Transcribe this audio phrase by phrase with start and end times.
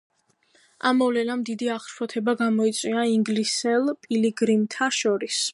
[0.91, 5.43] ამ მოვლენამ დიდი აღშფოთება გამოიწვია ინგლისელ პილიგრიმთა შორის.